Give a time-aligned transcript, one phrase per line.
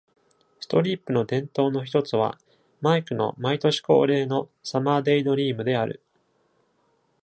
[0.59, 2.35] ストリップの伝統の一つは、
[2.81, 6.01] マイクの毎年恒例のサマーデイドリームである。